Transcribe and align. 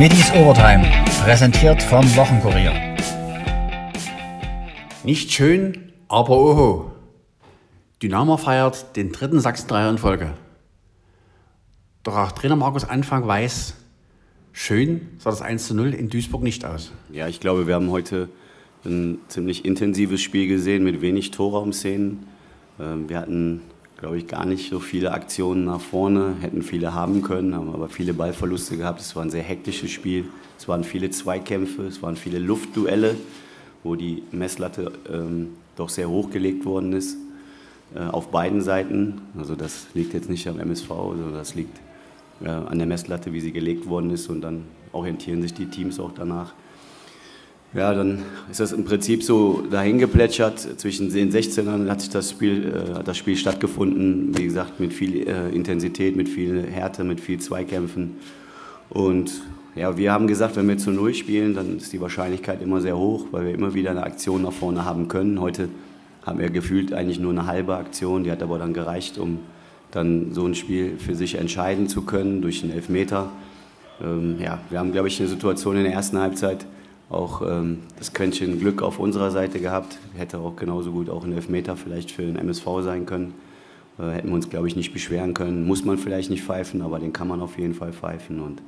Middies 0.00 0.32
Overtime, 0.32 0.90
präsentiert 1.22 1.82
vom 1.82 2.02
Wochenkurier. 2.16 2.72
Nicht 5.04 5.30
schön, 5.30 5.92
aber 6.08 6.38
oho. 6.38 6.92
Dynamo 8.02 8.38
feiert 8.38 8.96
den 8.96 9.12
dritten 9.12 9.40
Sachsen-Dreier 9.40 9.90
in 9.90 9.98
Folge. 9.98 10.32
Doch 12.02 12.16
auch 12.16 12.32
Trainer 12.32 12.56
Markus 12.56 12.84
Anfang 12.84 13.26
weiß, 13.26 13.74
schön 14.52 15.06
sah 15.18 15.28
das 15.28 15.42
1 15.42 15.66
zu 15.66 15.74
0 15.74 15.92
in 15.92 16.08
Duisburg 16.08 16.42
nicht 16.42 16.64
aus. 16.64 16.92
Ja, 17.12 17.28
ich 17.28 17.38
glaube, 17.38 17.66
wir 17.66 17.74
haben 17.74 17.90
heute 17.90 18.30
ein 18.86 19.18
ziemlich 19.28 19.66
intensives 19.66 20.22
Spiel 20.22 20.48
gesehen 20.48 20.82
mit 20.82 21.02
wenig 21.02 21.30
Torraumszenen. 21.30 22.26
Ähm, 22.80 23.06
wir 23.10 23.18
hatten, 23.18 23.60
glaube 24.00 24.16
ich, 24.16 24.26
gar 24.26 24.46
nicht 24.46 24.70
so 24.70 24.80
viele 24.80 25.12
Aktionen 25.12 25.66
nach 25.66 25.80
vorne, 25.80 26.34
hätten 26.40 26.62
viele 26.62 26.94
haben 26.94 27.22
können, 27.22 27.54
haben 27.54 27.72
aber 27.72 27.90
viele 27.90 28.14
Ballverluste 28.14 28.78
gehabt. 28.78 29.00
Es 29.00 29.14
war 29.14 29.22
ein 29.22 29.30
sehr 29.30 29.42
hektisches 29.42 29.90
Spiel. 29.90 30.24
Es 30.58 30.68
waren 30.68 30.84
viele 30.84 31.10
Zweikämpfe, 31.10 31.82
es 31.82 32.02
waren 32.02 32.16
viele 32.16 32.38
Luftduelle, 32.38 33.16
wo 33.82 33.94
die 33.94 34.22
Messlatte 34.32 34.92
ähm, 35.10 35.50
doch 35.76 35.90
sehr 35.90 36.08
hochgelegt 36.08 36.64
worden 36.64 36.94
ist 36.94 37.16
äh, 37.94 38.00
auf 38.00 38.30
beiden 38.30 38.62
Seiten. 38.62 39.20
Also 39.38 39.54
das 39.54 39.86
liegt 39.92 40.14
jetzt 40.14 40.30
nicht 40.30 40.48
am 40.48 40.58
MSV, 40.58 40.88
sondern 40.88 41.34
das 41.34 41.54
liegt 41.54 41.78
äh, 42.42 42.48
an 42.48 42.78
der 42.78 42.86
Messlatte, 42.86 43.34
wie 43.34 43.40
sie 43.40 43.52
gelegt 43.52 43.86
worden 43.86 44.10
ist 44.10 44.28
und 44.28 44.40
dann 44.40 44.64
orientieren 44.92 45.42
sich 45.42 45.52
die 45.52 45.66
Teams 45.66 46.00
auch 46.00 46.12
danach. 46.14 46.54
Ja, 47.72 47.94
dann 47.94 48.22
ist 48.50 48.58
das 48.58 48.72
im 48.72 48.84
Prinzip 48.84 49.22
so 49.22 49.62
dahin 49.70 49.98
geplätschert. 49.98 50.58
Zwischen 50.80 51.12
den 51.12 51.30
16ern 51.30 51.88
hat 51.88 52.00
sich 52.00 52.10
das 52.10 52.30
Spiel, 52.30 52.66
äh, 52.66 53.04
das 53.04 53.16
Spiel 53.16 53.36
stattgefunden. 53.36 54.36
Wie 54.36 54.44
gesagt, 54.44 54.80
mit 54.80 54.92
viel 54.92 55.28
äh, 55.28 55.50
Intensität, 55.50 56.16
mit 56.16 56.28
viel 56.28 56.66
Härte, 56.66 57.04
mit 57.04 57.20
viel 57.20 57.38
Zweikämpfen. 57.38 58.16
Und 58.88 59.30
ja, 59.76 59.96
wir 59.96 60.12
haben 60.12 60.26
gesagt, 60.26 60.56
wenn 60.56 60.68
wir 60.68 60.78
zu 60.78 60.90
Null 60.90 61.14
spielen, 61.14 61.54
dann 61.54 61.76
ist 61.76 61.92
die 61.92 62.00
Wahrscheinlichkeit 62.00 62.60
immer 62.60 62.80
sehr 62.80 62.98
hoch, 62.98 63.26
weil 63.30 63.44
wir 63.46 63.54
immer 63.54 63.72
wieder 63.72 63.92
eine 63.92 64.02
Aktion 64.02 64.42
nach 64.42 64.52
vorne 64.52 64.84
haben 64.84 65.06
können. 65.06 65.40
Heute 65.40 65.68
haben 66.26 66.40
wir 66.40 66.50
gefühlt 66.50 66.92
eigentlich 66.92 67.20
nur 67.20 67.30
eine 67.30 67.46
halbe 67.46 67.76
Aktion, 67.76 68.24
die 68.24 68.32
hat 68.32 68.42
aber 68.42 68.58
dann 68.58 68.74
gereicht, 68.74 69.16
um 69.16 69.38
dann 69.92 70.34
so 70.34 70.44
ein 70.44 70.56
Spiel 70.56 70.98
für 70.98 71.14
sich 71.14 71.36
entscheiden 71.36 71.88
zu 71.88 72.02
können 72.02 72.42
durch 72.42 72.64
einen 72.64 72.72
Elfmeter. 72.72 73.30
Ähm, 74.02 74.38
ja, 74.42 74.58
wir 74.70 74.80
haben, 74.80 74.90
glaube 74.90 75.06
ich, 75.06 75.20
eine 75.20 75.28
Situation 75.28 75.76
in 75.76 75.84
der 75.84 75.92
ersten 75.92 76.18
Halbzeit, 76.18 76.66
auch 77.10 77.42
ähm, 77.42 77.80
das 77.98 78.14
Quäntchen 78.14 78.58
Glück 78.60 78.82
auf 78.82 78.98
unserer 78.98 79.30
Seite 79.30 79.60
gehabt. 79.60 79.98
Hätte 80.16 80.38
auch 80.38 80.56
genauso 80.56 80.92
gut 80.92 81.10
auch 81.10 81.24
ein 81.24 81.32
Elfmeter 81.32 81.76
vielleicht 81.76 82.12
für 82.12 82.22
den 82.22 82.36
MSV 82.36 82.64
sein 82.82 83.04
können. 83.04 83.34
Äh, 83.98 84.10
hätten 84.12 84.28
wir 84.28 84.34
uns, 84.34 84.48
glaube 84.48 84.68
ich, 84.68 84.76
nicht 84.76 84.92
beschweren 84.92 85.34
können. 85.34 85.66
Muss 85.66 85.84
man 85.84 85.98
vielleicht 85.98 86.30
nicht 86.30 86.44
pfeifen, 86.44 86.82
aber 86.82 87.00
den 87.00 87.12
kann 87.12 87.28
man 87.28 87.40
auf 87.40 87.58
jeden 87.58 87.74
Fall 87.74 87.92
pfeifen. 87.92 88.40
Und 88.40 88.62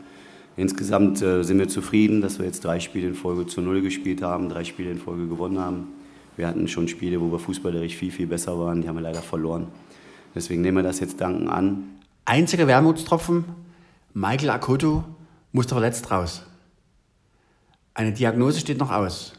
insgesamt 0.56 1.22
äh, 1.22 1.44
sind 1.44 1.58
wir 1.58 1.68
zufrieden, 1.68 2.20
dass 2.20 2.40
wir 2.40 2.46
jetzt 2.46 2.64
drei 2.64 2.80
Spiele 2.80 3.06
in 3.06 3.14
Folge 3.14 3.46
zu 3.46 3.60
Null 3.60 3.80
gespielt 3.80 4.22
haben, 4.22 4.48
drei 4.48 4.64
Spiele 4.64 4.90
in 4.90 4.98
Folge 4.98 5.28
gewonnen 5.28 5.60
haben. 5.60 5.88
Wir 6.36 6.48
hatten 6.48 6.66
schon 6.66 6.88
Spiele, 6.88 7.20
wo 7.20 7.30
wir 7.30 7.38
fußballerisch 7.38 7.94
viel, 7.94 8.10
viel 8.10 8.26
besser 8.26 8.58
waren. 8.58 8.82
Die 8.82 8.88
haben 8.88 8.96
wir 8.96 9.02
leider 9.02 9.22
verloren. 9.22 9.68
Deswegen 10.34 10.62
nehmen 10.62 10.78
wir 10.78 10.82
das 10.82 10.98
jetzt 10.98 11.20
danken 11.20 11.48
an. 11.48 11.84
Einziger 12.24 12.66
Wermutstropfen, 12.66 13.44
Michael 14.14 14.50
Akoto 14.50 15.04
musste 15.52 15.74
verletzt 15.74 16.10
raus. 16.10 16.42
Eine 17.94 18.12
Diagnose 18.12 18.60
steht 18.60 18.78
noch 18.78 18.90
aus. 18.90 19.34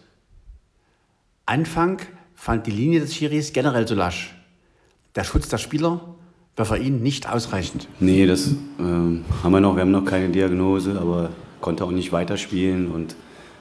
Anfang 1.46 2.00
fand 2.36 2.68
die 2.68 2.72
Linie 2.72 3.00
des 3.00 3.16
Schiris 3.16 3.52
generell 3.52 3.88
zu 3.88 3.96
lasch. 3.96 4.36
Der 5.16 5.24
Schutz 5.24 5.50
der 5.50 5.58
Spieler 5.58 6.02
war 6.56 6.66
für 6.66 6.78
ihn 6.78 7.02
nicht 7.02 7.28
ausreichend. 7.28 7.88
Nee, 8.00 8.28
das 8.28 8.48
äh, 8.48 8.54
haben 8.80 9.52
wir 9.52 9.60
noch. 9.60 9.76
Wir 9.76 9.82
haben 9.82 9.92
noch 9.92 10.06
keine 10.06 10.30
Diagnose, 10.30 11.00
aber 11.00 11.32
konnte 11.62 11.84
auch 11.84 11.92
nicht 11.92 12.12
weiterspielen. 12.12 12.92
Und 12.92 13.16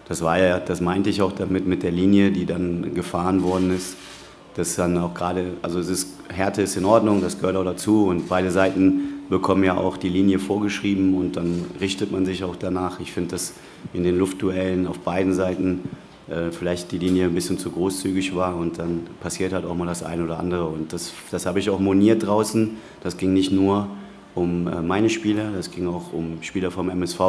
das 0.08 0.20
war 0.20 0.38
ja, 0.38 0.60
das 0.60 0.82
meinte 0.82 1.08
ich 1.08 1.22
auch 1.22 1.32
damit 1.32 1.66
mit 1.66 1.82
der 1.82 1.90
Linie, 1.90 2.30
die 2.30 2.44
dann 2.44 2.94
gefahren 2.94 3.42
worden 3.42 3.74
ist. 3.74 3.96
Das 4.54 4.74
dann 4.74 4.98
auch 4.98 5.14
gerade, 5.14 5.54
also 5.62 5.78
es 5.78 5.88
ist, 5.88 6.08
Härte 6.28 6.60
ist 6.60 6.76
in 6.76 6.84
Ordnung, 6.84 7.22
das 7.22 7.38
gehört 7.38 7.56
auch 7.56 7.64
dazu. 7.64 8.06
Und 8.08 8.28
beide 8.28 8.50
Seiten 8.50 9.11
bekommen 9.28 9.64
ja 9.64 9.76
auch 9.76 9.96
die 9.96 10.08
Linie 10.08 10.38
vorgeschrieben 10.38 11.14
und 11.14 11.36
dann 11.36 11.64
richtet 11.80 12.12
man 12.12 12.26
sich 12.26 12.44
auch 12.44 12.56
danach. 12.56 13.00
Ich 13.00 13.12
finde, 13.12 13.30
dass 13.30 13.54
in 13.92 14.04
den 14.04 14.18
Luftduellen 14.18 14.86
auf 14.86 14.98
beiden 14.98 15.32
Seiten 15.32 15.80
äh, 16.28 16.50
vielleicht 16.50 16.92
die 16.92 16.98
Linie 16.98 17.26
ein 17.26 17.34
bisschen 17.34 17.58
zu 17.58 17.70
großzügig 17.70 18.34
war 18.34 18.56
und 18.56 18.78
dann 18.78 19.00
passiert 19.20 19.52
halt 19.52 19.64
auch 19.64 19.74
mal 19.74 19.86
das 19.86 20.02
eine 20.02 20.24
oder 20.24 20.38
andere. 20.38 20.66
Und 20.66 20.92
das, 20.92 21.12
das 21.30 21.46
habe 21.46 21.58
ich 21.58 21.70
auch 21.70 21.80
moniert 21.80 22.26
draußen. 22.26 22.76
Das 23.02 23.16
ging 23.16 23.32
nicht 23.32 23.52
nur 23.52 23.88
um 24.34 24.66
äh, 24.66 24.82
meine 24.82 25.10
Spieler, 25.10 25.50
das 25.54 25.70
ging 25.70 25.86
auch 25.88 26.12
um 26.12 26.42
Spieler 26.42 26.70
vom 26.70 26.88
MSV, 26.88 27.20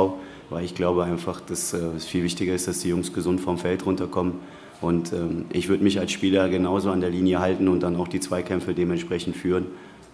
weil 0.49 0.63
ich 0.63 0.75
glaube 0.75 1.03
einfach, 1.03 1.41
dass 1.41 1.73
äh, 1.73 1.77
es 1.97 2.05
viel 2.05 2.23
wichtiger 2.23 2.53
ist, 2.53 2.67
dass 2.67 2.79
die 2.79 2.89
Jungs 2.89 3.13
gesund 3.13 3.41
vom 3.41 3.57
Feld 3.57 3.85
runterkommen. 3.85 4.35
Und 4.79 5.13
ähm, 5.13 5.45
ich 5.51 5.69
würde 5.69 5.83
mich 5.83 5.99
als 5.99 6.11
Spieler 6.11 6.49
genauso 6.49 6.91
an 6.91 7.01
der 7.01 7.09
Linie 7.09 7.39
halten 7.39 7.67
und 7.67 7.81
dann 7.81 7.95
auch 7.95 8.07
die 8.07 8.19
Zweikämpfe 8.19 8.73
dementsprechend 8.73 9.35
führen. 9.35 9.67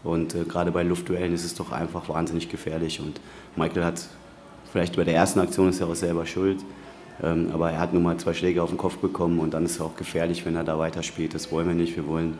Und 0.03 0.35
äh, 0.35 0.43
gerade 0.43 0.71
bei 0.71 0.83
Luftduellen 0.83 1.33
ist 1.33 1.45
es 1.45 1.55
doch 1.55 1.71
einfach 1.71 2.09
wahnsinnig 2.09 2.49
gefährlich. 2.49 2.99
Und 2.99 3.19
Michael 3.55 3.83
hat 3.83 4.07
vielleicht 4.71 4.95
bei 4.95 5.03
der 5.03 5.15
ersten 5.15 5.39
Aktion 5.39 5.69
ist 5.69 5.81
er 5.81 5.87
auch 5.87 5.95
selber 5.95 6.25
schuld. 6.25 6.63
Ähm, 7.21 7.49
aber 7.53 7.71
er 7.71 7.79
hat 7.79 7.93
nun 7.93 8.03
mal 8.03 8.17
zwei 8.17 8.33
Schläge 8.33 8.63
auf 8.63 8.69
den 8.69 8.77
Kopf 8.77 8.97
bekommen 8.97 9.39
und 9.39 9.53
dann 9.53 9.65
ist 9.65 9.71
es 9.71 9.81
auch 9.81 9.95
gefährlich, 9.95 10.45
wenn 10.45 10.55
er 10.55 10.63
da 10.63 10.79
weiterspielt. 10.79 11.33
Das 11.33 11.51
wollen 11.51 11.67
wir 11.67 11.75
nicht. 11.75 11.95
Wir 11.95 12.07
wollen 12.07 12.39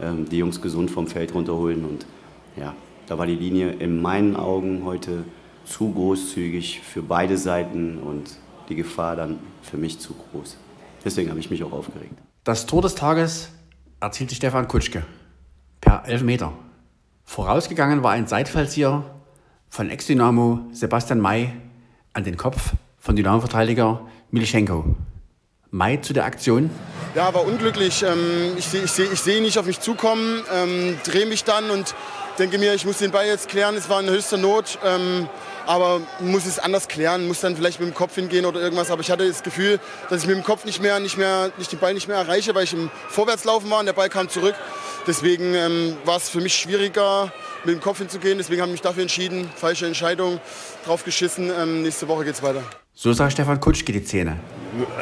ähm, 0.00 0.28
die 0.28 0.38
Jungs 0.38 0.60
gesund 0.60 0.90
vom 0.90 1.06
Feld 1.08 1.34
runterholen. 1.34 1.84
Und 1.84 2.06
ja, 2.56 2.74
da 3.06 3.18
war 3.18 3.26
die 3.26 3.34
Linie 3.34 3.72
in 3.72 4.00
meinen 4.00 4.36
Augen 4.36 4.84
heute 4.84 5.24
zu 5.64 5.92
großzügig 5.92 6.80
für 6.80 7.02
beide 7.02 7.36
Seiten 7.36 7.98
und 7.98 8.36
die 8.68 8.76
Gefahr 8.76 9.16
dann 9.16 9.38
für 9.62 9.76
mich 9.76 9.98
zu 9.98 10.14
groß. 10.14 10.56
Deswegen 11.04 11.30
habe 11.30 11.40
ich 11.40 11.50
mich 11.50 11.62
auch 11.64 11.72
aufgeregt. 11.72 12.14
Das 12.44 12.66
Tor 12.66 12.82
des 12.82 12.94
Tages 12.94 13.50
erzielte 14.00 14.34
Stefan 14.34 14.68
Kutschke 14.68 15.04
per 15.80 16.06
Elfmeter. 16.06 16.52
Vorausgegangen 17.24 18.02
war 18.02 18.12
ein 18.12 18.26
Seitfallzieher 18.26 19.04
von 19.68 19.90
Ex-Dynamo 19.90 20.60
Sebastian 20.72 21.20
May 21.20 21.52
an 22.12 22.24
den 22.24 22.36
Kopf 22.36 22.72
von 22.98 23.16
Dynamo-Verteidiger 23.16 24.06
Milischenko. 24.30 24.96
May 25.70 26.00
zu 26.00 26.12
der 26.12 26.26
Aktion. 26.26 26.70
Ja, 27.14 27.32
war 27.32 27.46
unglücklich. 27.46 28.02
Ähm, 28.02 28.52
ich 28.58 28.66
sehe 28.66 28.82
ich 28.82 28.92
seh, 28.92 29.04
ich 29.04 29.20
seh 29.20 29.40
nicht 29.40 29.58
auf 29.58 29.64
mich 29.64 29.80
zukommen, 29.80 30.42
ähm, 30.52 30.98
drehe 31.04 31.24
mich 31.24 31.44
dann 31.44 31.70
und 31.70 31.94
denke 32.38 32.58
mir, 32.58 32.74
ich 32.74 32.84
muss 32.84 32.98
den 32.98 33.10
Ball 33.10 33.26
jetzt 33.26 33.48
klären. 33.48 33.74
Es 33.74 33.88
war 33.88 34.00
in 34.00 34.10
höchster 34.10 34.36
Not. 34.36 34.78
Ähm, 34.84 35.28
aber 35.66 36.00
muss 36.20 36.46
es 36.46 36.58
anders 36.58 36.88
klären, 36.88 37.26
muss 37.28 37.40
dann 37.40 37.56
vielleicht 37.56 37.80
mit 37.80 37.88
dem 37.88 37.94
Kopf 37.94 38.14
hingehen 38.16 38.44
oder 38.44 38.60
irgendwas. 38.60 38.90
Aber 38.90 39.00
ich 39.00 39.10
hatte 39.10 39.26
das 39.26 39.42
Gefühl, 39.42 39.78
dass 40.10 40.22
ich 40.22 40.28
mit 40.28 40.36
dem 40.36 40.42
Kopf 40.42 40.64
nicht 40.64 40.82
mehr, 40.82 40.98
nicht 41.00 41.16
mehr, 41.16 41.50
nicht 41.56 41.72
den 41.72 41.78
Ball 41.78 41.94
nicht 41.94 42.08
mehr 42.08 42.16
erreiche, 42.16 42.54
weil 42.54 42.64
ich 42.64 42.72
im 42.72 42.90
Vorwärtslaufen 43.08 43.70
war 43.70 43.80
und 43.80 43.86
der 43.86 43.92
Ball 43.92 44.08
kam 44.08 44.28
zurück. 44.28 44.54
Deswegen 45.06 45.54
ähm, 45.54 45.96
war 46.04 46.16
es 46.16 46.28
für 46.28 46.40
mich 46.40 46.54
schwieriger, 46.54 47.32
mit 47.64 47.74
dem 47.74 47.80
Kopf 47.80 47.98
hinzugehen. 47.98 48.38
Deswegen 48.38 48.60
habe 48.60 48.70
ich 48.70 48.74
mich 48.74 48.82
dafür 48.82 49.02
entschieden. 49.02 49.50
Falsche 49.56 49.86
Entscheidung, 49.86 50.40
drauf 50.84 51.04
geschissen. 51.04 51.50
Ähm, 51.50 51.82
nächste 51.82 52.06
Woche 52.08 52.24
geht 52.24 52.34
es 52.34 52.42
weiter. 52.42 52.62
So 52.94 53.12
sagt 53.12 53.32
Stefan 53.32 53.58
Kutschke 53.58 53.90
die 53.90 54.04
Szene. 54.04 54.38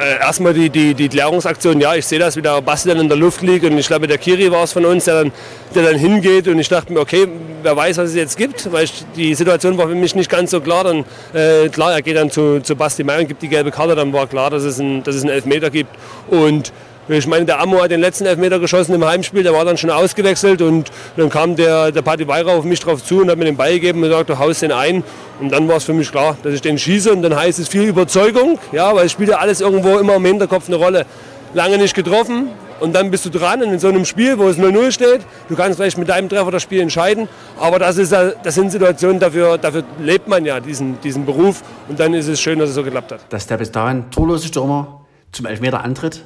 Äh, 0.00 0.20
erstmal 0.20 0.54
die, 0.54 0.70
die, 0.70 0.94
die 0.94 1.08
Klärungsaktion, 1.08 1.80
ja, 1.80 1.94
ich 1.94 2.06
sehe 2.06 2.18
das, 2.20 2.36
wie 2.36 2.42
der 2.42 2.62
Basti 2.62 2.88
dann 2.88 3.00
in 3.00 3.08
der 3.08 3.16
Luft 3.16 3.42
liegt 3.42 3.64
und 3.64 3.76
ich 3.76 3.88
glaube, 3.88 4.06
der 4.06 4.16
Kiri 4.16 4.50
war 4.50 4.62
es 4.62 4.72
von 4.72 4.84
uns, 4.84 5.04
der 5.04 5.24
dann, 5.24 5.32
der 5.74 5.82
dann 5.82 5.96
hingeht 5.96 6.46
und 6.46 6.58
ich 6.60 6.68
dachte 6.68 6.92
mir, 6.92 7.00
okay, 7.00 7.26
wer 7.62 7.76
weiß, 7.76 7.98
was 7.98 8.10
es 8.10 8.14
jetzt 8.14 8.36
gibt, 8.36 8.72
weil 8.72 8.84
ich, 8.84 9.04
die 9.16 9.34
Situation 9.34 9.76
war 9.76 9.88
für 9.88 9.94
mich 9.94 10.14
nicht 10.14 10.30
ganz 10.30 10.52
so 10.52 10.60
klar. 10.60 10.84
Dann, 10.84 11.04
äh, 11.34 11.68
klar, 11.68 11.92
er 11.92 12.02
geht 12.02 12.16
dann 12.16 12.30
zu, 12.30 12.60
zu 12.60 12.76
Basti 12.76 13.02
Meier 13.02 13.20
und 13.20 13.28
gibt 13.28 13.42
die 13.42 13.48
gelbe 13.48 13.72
Karte, 13.72 13.96
dann 13.96 14.12
war 14.12 14.28
klar, 14.28 14.50
dass 14.50 14.62
es, 14.62 14.78
ein, 14.78 15.02
dass 15.02 15.16
es 15.16 15.22
einen 15.22 15.32
Elfmeter 15.32 15.70
gibt 15.70 15.90
und 16.28 16.72
ich 17.18 17.26
meine, 17.26 17.44
der 17.44 17.60
Ammo 17.60 17.82
hat 17.82 17.90
den 17.90 18.00
letzten 18.00 18.26
Elfmeter 18.26 18.58
geschossen 18.58 18.94
im 18.94 19.04
Heimspiel, 19.04 19.42
der 19.42 19.52
war 19.52 19.64
dann 19.64 19.76
schon 19.76 19.90
ausgewechselt 19.90 20.62
und 20.62 20.90
dann 21.16 21.28
kam 21.28 21.56
der, 21.56 21.90
der 21.92 22.02
Patti 22.02 22.28
Weira 22.28 22.52
auf 22.52 22.64
mich 22.64 22.80
drauf 22.80 23.04
zu 23.04 23.20
und 23.20 23.30
hat 23.30 23.38
mir 23.38 23.46
den 23.46 23.56
Ball 23.56 23.72
gegeben 23.72 24.02
und 24.02 24.08
gesagt, 24.08 24.30
du 24.30 24.38
haust 24.38 24.62
den 24.62 24.72
ein. 24.72 25.02
Und 25.40 25.50
dann 25.50 25.66
war 25.68 25.76
es 25.76 25.84
für 25.84 25.92
mich 25.92 26.10
klar, 26.10 26.36
dass 26.42 26.54
ich 26.54 26.60
den 26.60 26.78
schieße 26.78 27.12
und 27.12 27.22
dann 27.22 27.34
heißt 27.34 27.58
es 27.58 27.68
viel 27.68 27.84
Überzeugung, 27.84 28.58
ja, 28.72 28.94
weil 28.94 29.06
es 29.06 29.12
spielt 29.12 29.30
ja 29.30 29.38
alles 29.38 29.60
irgendwo 29.60 29.98
immer 29.98 30.16
im 30.16 30.24
Hinterkopf 30.24 30.68
eine 30.68 30.76
Rolle. 30.76 31.06
Lange 31.54 31.78
nicht 31.78 31.94
getroffen 31.94 32.50
und 32.80 32.94
dann 32.94 33.10
bist 33.10 33.24
du 33.26 33.30
dran 33.30 33.62
in 33.62 33.78
so 33.78 33.88
einem 33.88 34.04
Spiel, 34.04 34.38
wo 34.38 34.48
es 34.48 34.58
0-0 34.58 34.92
steht, 34.92 35.20
du 35.48 35.56
kannst 35.56 35.78
vielleicht 35.78 35.98
mit 35.98 36.08
deinem 36.08 36.28
Treffer 36.28 36.50
das 36.50 36.62
Spiel 36.62 36.80
entscheiden, 36.80 37.28
aber 37.58 37.78
das, 37.78 37.98
ist, 37.98 38.12
das 38.12 38.54
sind 38.54 38.70
Situationen, 38.70 39.18
dafür, 39.18 39.58
dafür 39.58 39.84
lebt 40.00 40.28
man 40.28 40.44
ja 40.44 40.60
diesen, 40.60 41.00
diesen 41.00 41.26
Beruf 41.26 41.62
und 41.88 41.98
dann 42.00 42.14
ist 42.14 42.28
es 42.28 42.40
schön, 42.40 42.58
dass 42.58 42.70
es 42.70 42.74
so 42.74 42.82
geklappt 42.82 43.12
hat. 43.12 43.20
Dass 43.28 43.46
der 43.46 43.56
bis 43.56 43.70
dahin 43.70 44.10
torlose 44.10 44.48
Stürmer 44.48 45.00
zum 45.32 45.46
Elfmeter 45.46 45.84
antritt, 45.84 46.24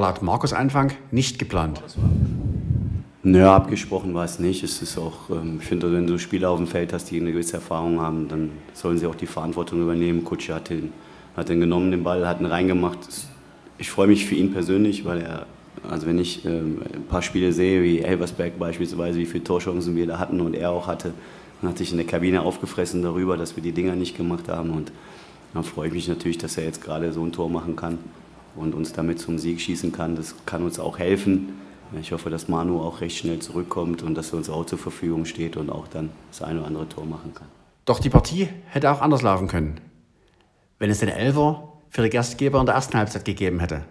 laut 0.00 0.22
Markus 0.22 0.52
Anfang 0.52 0.92
nicht 1.10 1.38
geplant. 1.38 1.82
Naja, 3.24 3.54
abgesprochen 3.54 4.14
war 4.14 4.24
es 4.24 4.40
nicht. 4.40 4.64
Es 4.64 4.82
ist 4.82 4.98
auch, 4.98 5.30
ähm, 5.30 5.58
ich 5.60 5.66
finde, 5.66 5.92
wenn 5.92 6.06
du 6.06 6.18
Spieler 6.18 6.50
auf 6.50 6.58
dem 6.58 6.66
Feld 6.66 6.92
hast, 6.92 7.10
die 7.10 7.20
eine 7.20 7.30
gewisse 7.30 7.54
Erfahrung 7.54 8.00
haben, 8.00 8.26
dann 8.28 8.50
sollen 8.72 8.98
sie 8.98 9.06
auch 9.06 9.14
die 9.14 9.26
Verantwortung 9.26 9.80
übernehmen. 9.80 10.24
Kutsche 10.24 10.54
hat 10.54 10.70
den, 10.70 10.92
hat 11.36 11.48
den 11.48 11.60
genommen, 11.60 11.92
den 11.92 12.02
Ball, 12.02 12.26
hat 12.26 12.40
ihn 12.40 12.46
reingemacht. 12.46 12.98
Ich 13.78 13.90
freue 13.90 14.08
mich 14.08 14.26
für 14.26 14.34
ihn 14.34 14.52
persönlich, 14.52 15.04
weil 15.04 15.20
er, 15.20 15.46
also 15.88 16.08
wenn 16.08 16.18
ich 16.18 16.44
ähm, 16.44 16.82
ein 16.92 17.04
paar 17.04 17.22
Spiele 17.22 17.52
sehe, 17.52 17.82
wie 17.84 18.00
Elversberg 18.00 18.58
beispielsweise, 18.58 19.18
wie 19.18 19.26
viele 19.26 19.44
Torchancen 19.44 19.94
wir 19.94 20.06
da 20.08 20.18
hatten 20.18 20.40
und 20.40 20.54
er 20.54 20.70
auch 20.70 20.88
hatte, 20.88 21.14
dann 21.60 21.70
hat 21.70 21.78
sich 21.78 21.92
in 21.92 21.98
der 21.98 22.06
Kabine 22.06 22.42
aufgefressen 22.42 23.02
darüber, 23.02 23.36
dass 23.36 23.54
wir 23.54 23.62
die 23.62 23.72
Dinger 23.72 23.94
nicht 23.94 24.16
gemacht 24.16 24.48
haben. 24.48 24.70
Und 24.70 24.90
dann 25.54 25.62
freue 25.62 25.88
ich 25.88 25.94
mich 25.94 26.08
natürlich, 26.08 26.38
dass 26.38 26.58
er 26.58 26.64
jetzt 26.64 26.82
gerade 26.82 27.12
so 27.12 27.22
ein 27.22 27.30
Tor 27.30 27.48
machen 27.48 27.76
kann 27.76 27.98
und 28.56 28.74
uns 28.74 28.92
damit 28.92 29.18
zum 29.18 29.38
Sieg 29.38 29.60
schießen 29.60 29.92
kann. 29.92 30.16
Das 30.16 30.34
kann 30.46 30.62
uns 30.62 30.78
auch 30.78 30.98
helfen. 30.98 31.54
Ich 32.00 32.12
hoffe, 32.12 32.30
dass 32.30 32.48
Manu 32.48 32.80
auch 32.80 33.00
recht 33.00 33.18
schnell 33.18 33.38
zurückkommt 33.38 34.02
und 34.02 34.14
dass 34.14 34.32
er 34.32 34.38
uns 34.38 34.48
auch 34.48 34.64
zur 34.64 34.78
Verfügung 34.78 35.24
steht 35.24 35.56
und 35.56 35.70
auch 35.70 35.88
dann 35.88 36.10
das 36.30 36.42
eine 36.42 36.60
oder 36.60 36.68
andere 36.68 36.88
Tor 36.88 37.04
machen 37.04 37.34
kann. 37.34 37.48
Doch 37.84 37.98
die 37.98 38.10
Partie 38.10 38.48
hätte 38.66 38.90
auch 38.90 39.00
anders 39.00 39.22
laufen 39.22 39.48
können, 39.48 39.80
wenn 40.78 40.88
es 40.88 41.00
den 41.00 41.08
Elfer 41.08 41.72
für 41.90 42.02
die 42.02 42.10
Gastgeber 42.10 42.60
in 42.60 42.66
der 42.66 42.74
ersten 42.74 42.96
Halbzeit 42.96 43.24
gegeben 43.24 43.60
hätte. 43.60 43.84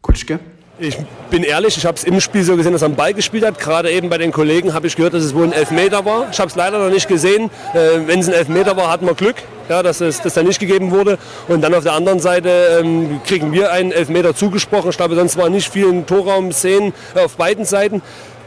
Kutschke? 0.00 0.40
Ich 0.82 0.96
bin 1.28 1.42
ehrlich, 1.42 1.76
ich 1.76 1.84
habe 1.84 1.98
es 1.98 2.04
im 2.04 2.20
Spiel 2.20 2.42
so 2.42 2.56
gesehen, 2.56 2.72
dass 2.72 2.80
er 2.80 2.86
am 2.86 2.94
Ball 2.94 3.12
gespielt 3.12 3.44
hat. 3.44 3.58
Gerade 3.58 3.90
eben 3.90 4.08
bei 4.08 4.16
den 4.16 4.32
Kollegen 4.32 4.72
habe 4.72 4.86
ich 4.86 4.96
gehört, 4.96 5.12
dass 5.12 5.22
es 5.22 5.34
wohl 5.34 5.44
ein 5.44 5.52
Elfmeter 5.52 6.06
war. 6.06 6.28
Ich 6.32 6.40
habe 6.40 6.48
es 6.48 6.56
leider 6.56 6.78
noch 6.78 6.88
nicht 6.88 7.06
gesehen. 7.06 7.50
Äh, 7.74 8.06
Wenn 8.06 8.20
es 8.20 8.28
ein 8.28 8.32
Elfmeter 8.32 8.78
war, 8.78 8.90
hatten 8.90 9.04
wir 9.04 9.12
Glück, 9.12 9.36
ja, 9.68 9.82
dass 9.82 10.00
es 10.00 10.22
das 10.22 10.32
dann 10.32 10.46
nicht 10.46 10.58
gegeben 10.58 10.90
wurde. 10.90 11.18
Und 11.48 11.60
dann 11.60 11.74
auf 11.74 11.82
der 11.82 11.92
anderen 11.92 12.18
Seite 12.18 12.80
ähm, 12.80 13.20
kriegen 13.26 13.52
wir 13.52 13.72
einen 13.72 13.92
Elfmeter 13.92 14.34
zugesprochen. 14.34 14.88
Ich 14.88 14.96
glaube, 14.96 15.16
sonst 15.16 15.36
war 15.36 15.50
nicht 15.50 15.70
viel 15.70 15.84
im 15.84 16.06
Torraum 16.06 16.50
sehen 16.50 16.94
äh, 17.14 17.20
auf 17.20 17.36
beiden 17.36 17.66
Seiten. 17.66 18.00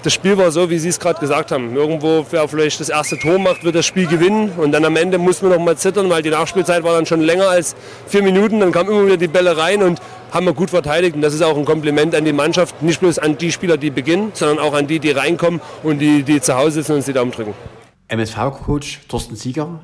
Das 0.03 0.12
Spiel 0.12 0.38
war 0.38 0.51
so, 0.51 0.69
wie 0.69 0.79
Sie 0.79 0.89
es 0.89 1.00
gerade 1.00 1.19
gesagt 1.21 1.53
haben. 1.53 1.74
Irgendwo, 1.77 2.25
wer 2.29 2.45
vielleicht 2.50 2.81
das 2.81 2.89
erste 2.89 3.18
Tor 3.18 3.39
macht, 3.39 3.63
wird 3.63 3.75
das 3.75 3.86
Spiel 3.86 4.06
gewinnen. 4.06 4.51
Und 4.57 4.74
dann 4.74 4.83
am 4.83 4.97
Ende 4.97 5.18
mussten 5.18 5.47
wir 5.47 5.56
noch 5.56 5.63
mal 5.63 5.77
zittern, 5.77 6.09
weil 6.09 6.21
die 6.21 6.29
Nachspielzeit 6.29 6.83
war 6.83 6.94
dann 6.94 7.06
schon 7.06 7.21
länger 7.21 7.47
als 7.47 7.74
vier 8.06 8.21
Minuten. 8.21 8.59
Dann 8.59 8.74
kamen 8.74 8.89
immer 8.89 9.06
wieder 9.06 9.15
die 9.15 9.29
Bälle 9.29 9.56
rein 9.56 9.81
und 9.81 10.01
haben 10.33 10.47
wir 10.47 10.53
gut 10.53 10.71
verteidigt. 10.71 11.15
Und 11.15 11.21
das 11.21 11.33
ist 11.33 11.44
auch 11.44 11.57
ein 11.57 11.65
Kompliment 11.65 12.15
an 12.15 12.25
die 12.25 12.33
Mannschaft. 12.33 12.81
Nicht 12.81 13.00
bloß 13.00 13.19
an 13.19 13.38
die 13.38 13.51
Spieler, 13.51 13.77
die 13.77 13.91
beginnen, 13.91 14.31
sondern 14.33 14.59
auch 14.59 14.74
an 14.74 14.88
die, 14.88 15.00
die 15.00 15.12
reinkommen 15.12 15.62
und 15.83 16.00
die, 16.00 16.24
die 16.24 16.41
zu 16.41 16.56
Hause 16.56 16.71
sitzen 16.71 16.94
und 16.94 16.97
uns 16.97 17.06
die 17.06 17.13
Daumen 17.13 17.31
drücken. 17.31 17.53
MSV-Coach 18.07 19.01
Thorsten 19.07 19.35
Sieger 19.35 19.80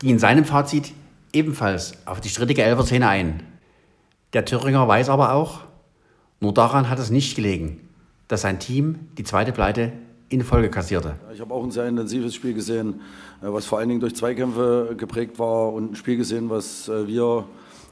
ging 0.00 0.10
in 0.10 0.18
seinem 0.18 0.44
Fazit 0.44 0.92
ebenfalls 1.32 1.92
auf 2.04 2.20
die 2.20 2.28
strittige 2.28 2.62
Elferszene 2.62 3.08
ein. 3.08 3.42
Der 4.32 4.44
Thüringer 4.44 4.86
weiß 4.86 5.08
aber 5.08 5.32
auch, 5.32 5.60
nur 6.40 6.52
daran 6.52 6.90
hat 6.90 6.98
es 6.98 7.10
nicht 7.10 7.36
gelegen, 7.36 7.88
dass 8.28 8.42
sein 8.42 8.58
Team 8.58 9.08
die 9.16 9.24
zweite 9.24 9.52
Pleite 9.52 9.92
in 10.28 10.42
Folge 10.42 10.70
kassierte. 10.70 11.16
Ich 11.34 11.40
habe 11.40 11.52
auch 11.54 11.62
ein 11.62 11.70
sehr 11.70 11.86
intensives 11.86 12.34
Spiel 12.34 12.54
gesehen, 12.54 13.00
äh, 13.42 13.46
was 13.46 13.66
vor 13.66 13.78
allen 13.78 13.88
Dingen 13.88 14.00
durch 14.00 14.16
Zweikämpfe 14.16 14.94
geprägt 14.96 15.38
war 15.38 15.72
und 15.72 15.92
ein 15.92 15.96
Spiel 15.96 16.16
gesehen, 16.16 16.48
was 16.50 16.88
äh, 16.88 17.06
wir 17.06 17.44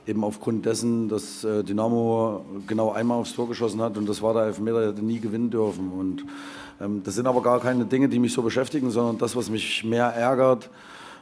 eben 0.07 0.25
aufgrund 0.25 0.67
dessen, 0.67 1.09
dass 1.09 1.45
äh, 1.45 1.63
Dynamo 1.63 2.45
genau 2.67 2.93
einmal 2.93 3.19
aufs 3.19 3.35
Tor 3.35 3.49
geschossen 3.49 3.81
hat 3.81 3.97
und 3.97 4.09
das 4.09 4.23
war 4.23 4.35
der 4.35 4.45
Elfmeter, 4.45 4.81
der 4.81 4.89
hätte 4.91 5.05
nie 5.05 5.21
gewinnen 5.21 5.51
dürfen. 5.51 5.93
Und 5.93 6.25
ähm, 6.81 7.03
das 7.05 7.15
sind 7.15 7.27
aber 7.27 7.43
gar 7.43 7.61
keine 7.61 7.85
Dinge, 7.85 8.09
die 8.09 8.19
mich 8.19 8.33
so 8.33 8.43
beschäftigen, 8.43 8.91
sondern 8.91 9.19
das, 9.19 9.37
was 9.37 9.51
mich 9.51 9.85
mehr 9.85 10.07
ärgert, 10.07 10.71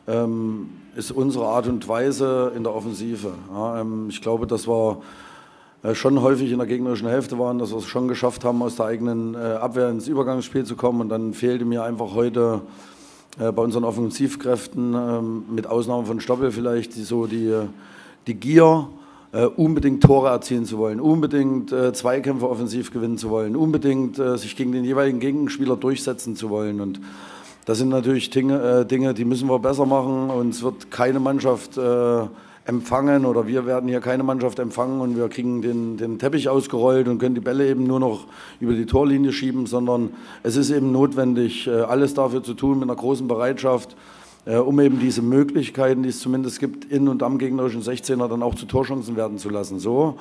ähm, 0.06 0.70
ist 0.96 1.10
unsere 1.10 1.46
Art 1.46 1.66
und 1.66 1.86
Weise 1.88 2.52
in 2.56 2.62
der 2.62 2.74
Offensive. 2.74 3.32
Ja, 3.52 3.80
ähm, 3.80 4.06
ich 4.08 4.22
glaube, 4.22 4.46
dass 4.46 4.66
wir 4.66 5.02
äh, 5.82 5.94
schon 5.94 6.22
häufig 6.22 6.50
in 6.50 6.58
der 6.58 6.66
gegnerischen 6.66 7.08
Hälfte 7.08 7.38
waren, 7.38 7.58
dass 7.58 7.70
wir 7.70 7.78
es 7.78 7.86
schon 7.86 8.08
geschafft 8.08 8.44
haben, 8.44 8.62
aus 8.62 8.76
der 8.76 8.86
eigenen 8.86 9.34
äh, 9.34 9.38
Abwehr 9.38 9.88
ins 9.90 10.08
Übergangsspiel 10.08 10.64
zu 10.64 10.76
kommen. 10.76 11.00
Und 11.00 11.08
dann 11.08 11.34
fehlte 11.34 11.64
mir 11.64 11.84
einfach 11.84 12.14
heute 12.14 12.62
äh, 13.38 13.52
bei 13.52 13.62
unseren 13.62 13.84
Offensivkräften, 13.84 14.94
ähm, 14.94 15.44
mit 15.50 15.66
Ausnahme 15.66 16.06
von 16.06 16.20
Stoppel 16.20 16.50
vielleicht, 16.50 16.96
die, 16.96 17.02
so 17.02 17.26
die, 17.26 17.54
die 18.28 18.34
Gier, 18.34 18.88
äh, 19.32 19.44
unbedingt 19.44 20.02
Tore 20.02 20.28
erzielen 20.28 20.64
zu 20.64 20.78
wollen, 20.78 21.00
unbedingt 21.00 21.72
äh, 21.72 21.92
Zweikämpfe 21.92 22.48
offensiv 22.48 22.92
gewinnen 22.92 23.18
zu 23.18 23.30
wollen, 23.30 23.56
unbedingt 23.56 24.18
äh, 24.18 24.38
sich 24.38 24.56
gegen 24.56 24.72
den 24.72 24.84
jeweiligen 24.84 25.20
Gegenspieler 25.20 25.76
durchsetzen 25.76 26.36
zu 26.36 26.50
wollen. 26.50 26.80
Und 26.80 27.00
das 27.66 27.78
sind 27.78 27.88
natürlich 27.88 28.30
Dinge, 28.30 28.62
äh, 28.62 28.86
Dinge, 28.86 29.12
die 29.14 29.24
müssen 29.24 29.48
wir 29.48 29.58
besser 29.58 29.86
machen. 29.86 30.30
Und 30.30 30.50
es 30.50 30.62
wird 30.62 30.90
keine 30.90 31.20
Mannschaft 31.20 31.76
äh, 31.76 32.26
empfangen 32.68 33.24
oder 33.24 33.46
wir 33.46 33.64
werden 33.64 33.88
hier 33.88 34.00
keine 34.00 34.22
Mannschaft 34.22 34.58
empfangen 34.58 35.00
und 35.00 35.16
wir 35.16 35.28
kriegen 35.30 35.62
den, 35.62 35.96
den 35.96 36.18
Teppich 36.18 36.50
ausgerollt 36.50 37.08
und 37.08 37.18
können 37.18 37.34
die 37.34 37.40
Bälle 37.40 37.66
eben 37.66 37.86
nur 37.86 37.98
noch 37.98 38.26
über 38.60 38.74
die 38.74 38.84
Torlinie 38.84 39.32
schieben, 39.32 39.64
sondern 39.64 40.10
es 40.42 40.56
ist 40.56 40.70
eben 40.70 40.92
notwendig, 40.92 41.66
äh, 41.66 41.70
alles 41.70 42.12
dafür 42.12 42.42
zu 42.42 42.52
tun 42.52 42.78
mit 42.78 42.90
einer 42.90 42.98
großen 42.98 43.26
Bereitschaft, 43.26 43.96
um 44.56 44.80
eben 44.80 44.98
diese 44.98 45.22
Möglichkeiten, 45.22 46.02
die 46.02 46.08
es 46.08 46.20
zumindest 46.20 46.60
gibt, 46.60 46.90
in 46.90 47.08
und 47.08 47.22
am 47.22 47.38
gegnerischen 47.38 47.82
16er 47.82 48.28
dann 48.28 48.42
auch 48.42 48.54
zu 48.54 48.66
Torchancen 48.66 49.16
werden 49.16 49.38
zu 49.38 49.50
lassen. 49.50 49.78
So 49.78 50.16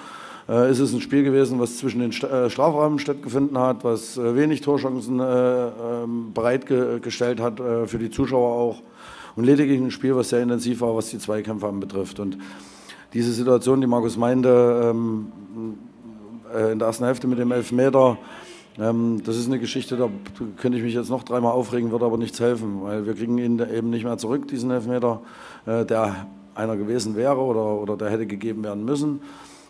äh, 0.49 0.69
ist 0.69 0.79
es 0.79 0.93
ein 0.93 1.01
Spiel 1.01 1.23
gewesen, 1.23 1.59
was 1.59 1.77
zwischen 1.77 1.99
den 1.99 2.11
Strafräumen 2.11 2.99
stattgefunden 2.99 3.57
hat, 3.57 3.83
was 3.83 4.17
wenig 4.17 4.61
Torchancen 4.61 5.21
ähm, 5.21 6.33
bereitgestellt 6.33 7.39
hat 7.39 7.59
für 7.59 7.97
die 7.97 8.09
Zuschauer 8.09 8.49
auch. 8.49 8.81
Und 9.35 9.43
lediglich 9.43 9.79
ein 9.79 9.91
Spiel, 9.91 10.15
was 10.15 10.29
sehr 10.29 10.41
intensiv 10.41 10.81
war, 10.81 10.95
was 10.95 11.09
die 11.09 11.19
Zweikämpfe 11.19 11.67
anbetrifft. 11.67 12.19
Und 12.19 12.37
diese 13.13 13.31
Situation, 13.31 13.81
die 13.81 13.87
Markus 13.87 14.17
meinte, 14.17 14.91
ähm, 14.91 15.27
in 16.71 16.79
der 16.79 16.87
ersten 16.87 17.05
Hälfte 17.05 17.27
mit 17.27 17.39
dem 17.39 17.51
Elfmeter, 17.51 18.17
das 18.77 19.37
ist 19.37 19.47
eine 19.47 19.59
Geschichte, 19.59 19.97
da 19.97 20.07
könnte 20.57 20.77
ich 20.77 20.83
mich 20.83 20.93
jetzt 20.93 21.09
noch 21.09 21.23
dreimal 21.23 21.51
aufregen, 21.51 21.91
würde 21.91 22.05
aber 22.05 22.17
nichts 22.17 22.39
helfen, 22.39 22.83
weil 22.83 23.07
wir 23.07 23.15
kriegen 23.15 23.39
ihn 23.39 23.59
eben 23.59 23.89
nicht 23.89 24.03
mehr 24.03 24.17
zurück, 24.19 24.47
diesen 24.47 24.69
Elfmeter, 24.69 25.21
äh, 25.65 25.83
der 25.83 26.27
einer 26.53 26.77
gewesen 26.77 27.15
wäre 27.15 27.37
oder, 27.37 27.65
oder 27.65 27.97
der 27.97 28.09
hätte 28.09 28.27
gegeben 28.27 28.63
werden 28.63 28.85
müssen. 28.85 29.21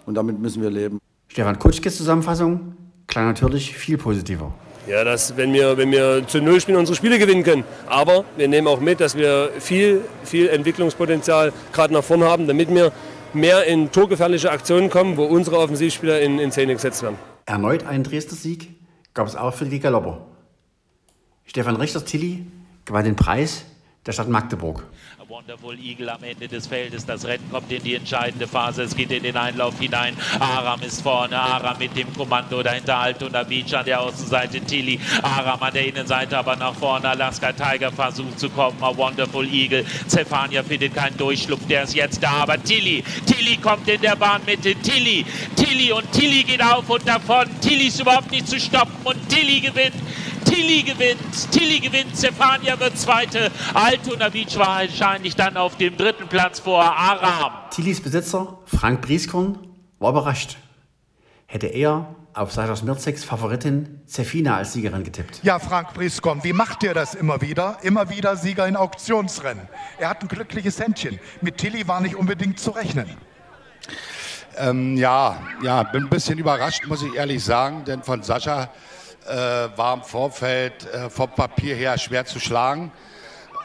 Und 0.06 0.16
damit 0.16 0.40
müssen 0.40 0.62
wir 0.62 0.70
leben. 0.70 1.00
Stefan 1.28 1.58
Kutschkes 1.60 1.98
Zusammenfassung 1.98 2.74
klang 3.08 3.28
natürlich 3.28 3.78
viel 3.78 3.98
positiver. 3.98 4.54
Ja, 4.88 5.04
dass 5.04 5.36
wenn 5.36 5.52
wir, 5.52 5.78
wenn 5.78 5.92
wir 5.92 6.26
zu 6.28 6.42
Null 6.42 6.62
spielen, 6.62 6.78
unsere 6.78 6.96
Spiele 6.96 7.20
gewinnen 7.20 7.44
können. 7.44 7.66
Aber 7.88 8.24
wir 8.38 8.48
nehmen 8.48 8.68
auch 8.68 8.80
mit, 8.80 9.02
dass 9.02 9.18
wir 9.18 9.52
viel, 9.60 10.02
viel 10.24 10.48
Entwicklungspotenzial 10.48 11.52
gerade 11.74 11.94
nach 11.94 12.04
vorne 12.04 12.26
haben, 12.26 12.48
damit 12.48 12.70
wir 12.70 12.94
mehr 13.34 13.66
in 13.66 13.92
torgefährliche 13.92 14.50
Aktionen 14.50 14.90
kommen, 14.90 15.18
wo 15.18 15.26
unsere 15.26 15.58
Offensivspieler 15.60 16.22
in, 16.22 16.40
in 16.40 16.52
Szene 16.52 16.74
gesetzt 16.74 17.04
werden. 17.04 17.18
Erneut 17.46 17.86
einen 17.86 18.06
Dresdner 18.06 18.38
Sieg 18.38 18.70
gab 19.18 19.28
es 19.28 19.36
auch 19.36 19.54
für 19.54 19.66
die 19.66 19.80
Galopper. 19.80 20.22
Stefan 21.46 21.76
Richter-Tilly 21.76 22.46
gewann 22.86 23.04
den 23.04 23.16
Preis 23.16 23.66
der 24.06 24.12
Stadt 24.12 24.30
Magdeburg. 24.30 24.84
Wonderful 25.38 25.78
Eagle 25.78 26.10
am 26.10 26.24
Ende 26.24 26.48
des 26.48 26.66
Feldes. 26.66 27.06
Das 27.06 27.24
Rennen 27.24 27.48
kommt 27.52 27.72
in 27.72 27.84
die 27.84 27.94
entscheidende 27.94 28.48
Phase. 28.48 28.82
Es 28.82 28.96
geht 28.96 29.12
in 29.12 29.22
den 29.22 29.38
Einlauf 29.38 29.80
hinein. 29.80 30.18
Aram 30.40 30.82
ist 30.82 31.04
vorne. 31.04 31.38
Aram 31.38 31.78
mit 31.78 31.96
dem 31.96 32.12
Kommando 32.12 32.64
dahinter. 32.64 32.98
Altona 32.98 33.44
Beach 33.44 33.72
an 33.76 33.86
der 33.86 34.02
Außenseite. 34.02 34.62
Tilly. 34.62 35.00
Aram 35.22 35.62
an 35.62 35.72
der 35.76 35.86
Innenseite, 35.86 36.40
aber 36.40 36.56
nach 36.56 36.74
vorne. 36.74 37.10
Alaska 37.10 37.52
Tiger 37.54 37.92
versucht 37.92 38.40
zu 38.40 38.50
kommen. 38.50 38.82
A 38.82 38.98
Wonderful 38.98 39.48
Eagle. 39.48 39.86
Zefania 40.08 40.64
findet 40.64 40.96
keinen 40.96 41.16
Durchschlupf. 41.18 41.68
Der 41.68 41.84
ist 41.84 41.94
jetzt 41.94 42.24
da. 42.24 42.32
Aber 42.32 42.64
Tilly. 42.64 43.04
Tilly 43.28 43.58
kommt 43.58 43.88
in 43.88 44.02
der 44.02 44.16
Bahnmitte. 44.16 44.74
Tilly. 44.74 45.24
Tilly 45.56 45.92
und 45.92 46.12
Tilly 46.14 46.46
geht 46.46 46.64
auf 46.64 46.90
und 46.90 47.08
davon. 47.08 47.46
Tilly 47.62 47.90
ist 47.90 48.02
überhaupt 48.02 48.32
nicht 48.32 48.48
zu 48.48 48.60
stoppen 48.60 48.96
und 49.04 49.30
Tilly 49.30 49.60
gewinnt. 49.60 49.94
Tilly 50.48 50.84
gewinnt. 50.84 51.52
Tilly 51.52 51.80
gewinnt. 51.80 52.18
Stefania 52.18 52.80
wird 52.80 52.98
Zweite. 52.98 53.52
Altona 53.74 54.30
Beach 54.30 54.58
war 54.58 54.82
wahrscheinlich 54.82 55.36
dann 55.36 55.58
auf 55.58 55.78
dem 55.78 55.98
dritten 55.98 56.28
Platz 56.28 56.60
vor 56.60 56.84
Aram. 56.84 57.52
Tillys 57.72 58.02
Besitzer 58.02 58.60
Frank 58.66 59.02
Brieskorn 59.02 59.58
war 60.00 60.12
überrascht. 60.12 60.58
Hätte 61.48 61.68
er 61.68 62.16
auf 62.34 62.52
Sascha 62.52 62.76
Smirzeks 62.76 63.24
Favoritin 63.24 64.02
Zefina 64.06 64.58
als 64.58 64.74
Siegerin 64.74 65.04
getippt. 65.04 65.40
Ja, 65.44 65.60
Frank 65.60 65.94
Brieskorn, 65.94 66.44
wie 66.44 66.54
macht 66.54 66.84
er 66.84 66.94
das 66.94 67.16
immer 67.16 67.42
wieder? 67.42 67.80
Immer 67.82 68.10
wieder 68.10 68.36
Sieger 68.36 68.68
in 68.68 68.76
Auktionsrennen. 68.76 69.68
Er 69.98 70.10
hat 70.10 70.22
ein 70.22 70.28
glückliches 70.28 70.80
Händchen. 70.80 71.20
Mit 71.42 71.58
Tilly 71.58 71.88
war 71.88 72.00
nicht 72.00 72.16
unbedingt 72.16 72.60
zu 72.60 72.72
rechnen. 72.72 73.10
Ähm, 74.60 74.98
ja, 74.98 75.40
ja, 75.62 75.84
bin 75.84 76.06
ein 76.06 76.10
bisschen 76.10 76.40
überrascht, 76.40 76.88
muss 76.88 77.04
ich 77.04 77.14
ehrlich 77.14 77.44
sagen, 77.44 77.84
denn 77.86 78.02
von 78.02 78.24
Sascha 78.24 78.70
äh, 79.28 79.36
war 79.36 79.94
im 79.94 80.02
Vorfeld 80.02 80.92
äh, 80.92 81.12
vom 81.12 81.30
Papier 81.30 81.76
her 81.76 81.98
schwer 82.00 82.26
zu 82.26 82.40
schlagen. 82.40 82.92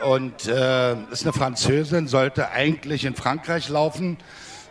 Und 0.05 0.49
äh, 0.49 0.95
ist 1.11 1.23
eine 1.23 1.33
Französin, 1.33 2.09
sollte 2.09 2.51
eigentlich 2.51 3.07
in 3.07 3.15
Frankreich 3.15 3.71
laufen. 3.71 4.19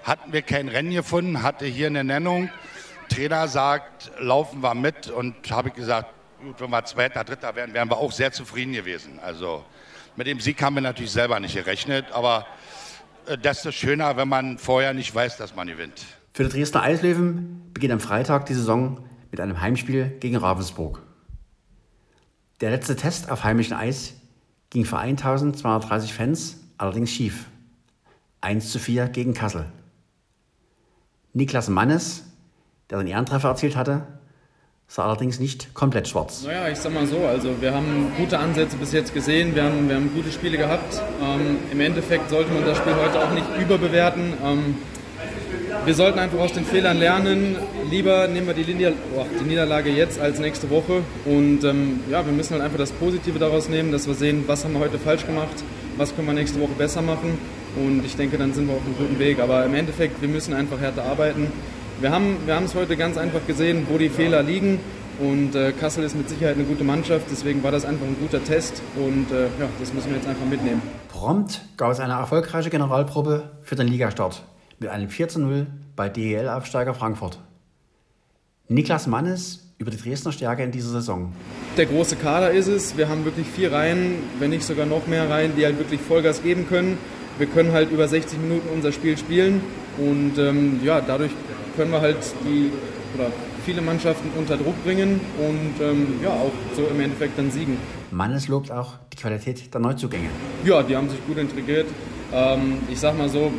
Hatten 0.04 0.32
wir 0.32 0.44
kein 0.44 0.68
Rennen 0.68 0.92
gefunden, 0.92 1.42
hatte 1.42 1.66
hier 1.66 1.88
eine 1.88 2.04
Nennung. 2.04 2.50
Trainer 3.10 3.48
sagt, 3.48 4.12
laufen 4.20 4.62
wir 4.62 4.76
mit. 4.76 5.10
Und 5.10 5.50
habe 5.50 5.70
ich 5.70 5.74
gesagt, 5.74 6.12
gut, 6.44 6.62
wenn 6.62 6.70
wir 6.70 6.86
Zweiter, 6.86 7.24
Dritter 7.24 7.56
wären, 7.56 7.74
wären 7.74 7.90
wir 7.90 7.98
auch 7.98 8.12
sehr 8.12 8.32
zufrieden 8.32 8.74
gewesen. 8.74 9.20
Also 9.24 9.64
mit 10.16 10.28
dem 10.28 10.40
Sieg 10.40 10.62
haben 10.62 10.76
wir 10.76 10.82
natürlich 10.82 11.12
selber 11.12 11.40
nicht 11.40 11.56
gerechnet, 11.56 12.12
aber 12.12 12.46
desto 13.38 13.72
schöner, 13.72 14.18
wenn 14.18 14.28
man 14.28 14.58
vorher 14.58 14.94
nicht 14.94 15.14
weiß, 15.14 15.38
dass 15.38 15.56
man 15.56 15.68
gewinnt. 15.68 16.06
Für 16.34 16.44
die 16.44 16.50
Dresdner 16.50 16.84
Eislöwen 16.84 17.72
beginnt 17.74 17.94
am 17.94 18.00
Freitag 18.00 18.46
die 18.46 18.54
Saison 18.54 19.06
mit 19.32 19.40
einem 19.40 19.62
Heimspiel 19.62 20.10
gegen 20.20 20.38
Ravensburg. 20.38 21.02
Der 22.62 22.72
letzte 22.72 22.96
Test 22.96 23.32
auf 23.32 23.44
heimischem 23.44 23.78
Eis 23.78 24.14
ging 24.70 24.86
für 24.86 24.98
1230 24.98 26.14
Fans 26.14 26.58
allerdings 26.78 27.12
schief. 27.12 27.46
1 28.42 28.72
zu 28.72 28.80
4 28.80 29.08
gegen 29.10 29.34
Kassel. 29.34 29.66
Niklas 31.34 31.70
Mannes, 31.70 32.24
der 32.90 32.98
den 32.98 33.08
Ehrentreffer 33.08 33.50
erzielt 33.50 33.76
hatte, 33.76 34.08
sah 34.94 35.06
allerdings 35.06 35.40
nicht 35.40 35.74
komplett 35.74 36.10
schwarz. 36.10 36.44
Naja, 36.46 36.68
ich 36.68 36.78
sag 36.78 36.94
mal 36.94 37.08
so, 37.08 37.20
also 37.20 37.62
wir 37.62 37.74
haben 37.74 38.12
gute 38.18 38.38
Ansätze 38.38 38.76
bis 38.76 38.92
jetzt 38.92 39.14
gesehen, 39.14 39.56
wir 39.56 39.64
haben, 39.64 39.88
wir 39.88 39.96
haben 39.96 40.12
gute 40.14 40.34
Spiele 40.34 40.58
gehabt. 40.58 41.02
Ähm, 41.24 41.60
Im 41.72 41.80
Endeffekt 41.80 42.30
sollte 42.30 42.52
man 42.52 42.66
das 42.66 42.78
Spiel 42.78 42.94
heute 42.96 43.24
auch 43.24 43.32
nicht 43.32 43.46
überbewerten. 43.58 44.34
Ähm, 44.44 44.76
wir 45.86 45.94
sollten 45.94 46.20
einfach 46.20 46.40
aus 46.40 46.52
den 46.52 46.66
Fehlern 46.66 47.00
lernen. 47.00 47.56
Lieber 47.90 48.28
nehmen 48.28 48.48
wir 48.48 48.54
die, 48.54 48.64
Linie, 48.64 48.92
oh, 49.16 49.26
die 49.40 49.46
Niederlage 49.46 49.90
jetzt 49.92 50.20
als 50.20 50.40
nächste 50.40 50.70
Woche. 50.70 51.04
Und 51.24 51.64
ähm, 51.64 52.02
ja, 52.10 52.26
wir 52.26 52.34
müssen 52.34 52.52
halt 52.56 52.64
einfach 52.64 52.78
das 52.78 52.92
Positive 52.92 53.40
daraus 53.40 53.70
nehmen, 53.70 53.94
dass 53.94 54.08
wir 54.08 54.14
sehen, 54.14 54.44
was 54.48 54.66
haben 54.66 54.74
wir 54.74 54.82
heute 54.82 55.00
falsch 55.00 55.26
gemacht, 55.26 55.64
was 55.96 56.14
können 56.14 56.28
wir 56.28 56.34
nächste 56.34 56.60
Woche 56.60 56.74
besser 56.78 57.02
machen. 57.02 57.38
Und 57.78 58.04
ich 58.06 58.18
denke, 58.18 58.38
dann 58.38 58.54
sind 58.54 58.68
wir 58.68 58.76
auf 58.76 58.86
einem 58.86 58.98
guten 58.98 59.20
Weg. 59.20 59.40
Aber 59.40 59.66
im 59.66 59.74
Endeffekt, 59.74 60.22
wir 60.22 60.28
müssen 60.28 60.54
einfach 60.54 60.82
härter 60.82 61.06
arbeiten. 61.06 61.48
Wir 62.02 62.12
haben 62.12 62.48
wir 62.48 62.60
es 62.60 62.74
heute 62.74 62.98
ganz 62.98 63.16
einfach 63.16 63.46
gesehen, 63.46 63.86
wo 63.88 64.00
die 64.00 64.10
Fehler 64.10 64.42
liegen. 64.42 64.80
Und 65.20 65.54
äh, 65.54 65.72
Kassel 65.72 66.04
ist 66.04 66.16
mit 66.16 66.28
Sicherheit 66.30 66.56
eine 66.56 66.64
gute 66.64 66.84
Mannschaft, 66.84 67.28
deswegen 67.30 67.62
war 67.62 67.72
das 67.72 67.86
einfach 67.86 68.08
ein 68.08 68.16
guter 68.20 68.44
Test 68.44 68.82
und 68.96 69.32
äh, 69.32 69.44
ja, 69.60 69.70
das 69.80 69.94
müssen 69.94 70.10
wir 70.10 70.18
jetzt 70.18 70.28
einfach 70.28 70.48
mitnehmen. 70.48 70.82
Prompt 71.10 71.62
gab 71.78 71.92
es 71.92 72.00
eine 72.00 72.14
erfolgreiche 72.14 72.72
Generalprobe 72.72 73.52
für 73.62 73.76
den 73.76 73.88
Ligastart 73.88 74.42
mit 74.80 74.90
einem 74.90 75.10
4 75.10 75.30
zu 75.30 75.42
0 75.42 75.68
bei 75.96 76.10
DEL-Absteiger 76.10 76.96
Frankfurt. 76.96 77.38
Niklas 78.68 79.06
Mannes 79.06 79.72
über 79.78 79.92
die 79.92 79.98
Dresdner 79.98 80.32
Stärke 80.32 80.64
in 80.64 80.72
dieser 80.72 80.90
Saison. 80.90 81.34
Der 81.78 81.86
große 81.86 82.16
Kader 82.16 82.50
ist 82.50 82.68
es. 82.68 82.98
Wir 82.98 83.10
haben 83.10 83.26
wirklich 83.26 83.46
vier 83.46 83.72
Reihen, 83.72 84.16
wenn 84.40 84.50
nicht 84.50 84.64
sogar 84.64 84.88
noch 84.88 85.06
mehr 85.06 85.30
Reihen, 85.30 85.52
die 85.56 85.66
halt 85.66 85.78
wirklich 85.78 86.02
Vollgas 86.02 86.42
geben 86.42 86.68
können. 86.68 86.98
Wir 87.38 87.46
können 87.46 87.74
halt 87.74 87.92
über 87.92 88.08
60 88.08 88.40
Minuten 88.40 88.70
unser 88.74 88.92
Spiel 88.92 89.20
spielen 89.20 89.62
und 90.00 90.40
ähm, 90.40 90.80
ja, 90.84 91.00
dadurch 91.02 91.32
können 91.76 91.92
wir 91.92 92.02
halt 92.02 92.18
die 92.44 92.72
oder 93.16 93.32
viele 93.66 93.82
Mannschaften 93.82 94.30
unter 94.38 94.58
Druck 94.58 94.82
bringen 94.84 95.20
und 95.38 95.86
ähm, 95.86 96.20
ja, 96.24 96.30
auch 96.30 96.52
so 96.76 96.88
im 96.88 97.00
Endeffekt 97.00 97.38
dann 97.38 97.52
siegen. 97.52 97.78
Mannes 98.12 98.48
lobt 98.48 98.72
auch 98.72 98.96
die 99.14 99.18
Qualität 99.18 99.74
der 99.74 99.82
Neuzugänge. 99.82 100.30
Ja, 100.66 100.84
die 100.84 100.96
haben 100.96 101.10
sich 101.10 101.26
gut 101.26 101.38
integriert. 101.38 101.88
Ähm, 102.34 102.80
ich 102.90 103.00
sag 103.00 103.18
mal 103.18 103.30
so, 103.30 103.52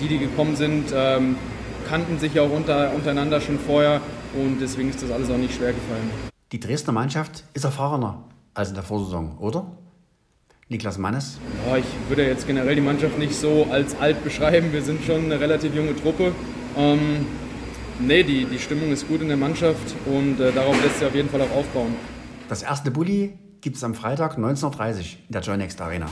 die, 0.00 0.08
die 0.08 0.18
gekommen 0.18 0.56
sind, 0.56 0.92
ähm, 0.94 1.36
kannten 1.88 2.18
sich 2.18 2.34
ja 2.34 2.42
auch 2.42 2.50
unter, 2.50 2.92
untereinander 2.94 3.40
schon 3.40 3.58
vorher 3.58 4.00
und 4.34 4.60
deswegen 4.60 4.90
ist 4.90 5.02
das 5.02 5.10
alles 5.10 5.30
auch 5.30 5.36
nicht 5.36 5.54
schwer 5.54 5.72
gefallen. 5.72 6.10
Die 6.52 6.60
Dresdner 6.60 6.92
Mannschaft 6.92 7.44
ist 7.54 7.64
erfahrener 7.64 8.24
als 8.54 8.70
in 8.70 8.74
der 8.74 8.84
Vorsaison, 8.84 9.38
oder? 9.38 9.66
Niklas 10.68 10.98
Mannes? 10.98 11.38
Ja, 11.68 11.76
ich 11.78 11.84
würde 12.08 12.24
jetzt 12.24 12.46
generell 12.46 12.76
die 12.76 12.80
Mannschaft 12.80 13.18
nicht 13.18 13.34
so 13.34 13.66
als 13.70 13.98
alt 14.00 14.22
beschreiben. 14.22 14.72
Wir 14.72 14.82
sind 14.82 15.04
schon 15.04 15.24
eine 15.24 15.40
relativ 15.40 15.74
junge 15.74 15.96
Truppe. 15.96 16.32
Ähm, 16.76 17.26
nee, 17.98 18.22
die, 18.22 18.44
die 18.44 18.58
Stimmung 18.58 18.92
ist 18.92 19.08
gut 19.08 19.20
in 19.22 19.28
der 19.28 19.36
Mannschaft 19.36 19.94
und 20.06 20.40
äh, 20.40 20.52
darauf 20.52 20.80
lässt 20.82 20.98
sich 20.98 21.06
auf 21.06 21.14
jeden 21.14 21.28
Fall 21.28 21.42
auch 21.42 21.50
aufbauen. 21.50 21.94
Das 22.48 22.62
erste 22.62 22.90
Bulli 22.90 23.32
gibt 23.60 23.76
es 23.76 23.84
am 23.84 23.94
Freitag 23.94 24.38
19.30 24.38 24.64
Uhr 24.64 24.98
in 25.28 25.32
der 25.32 25.42
Joynext 25.42 25.80
Arena. 25.80 26.06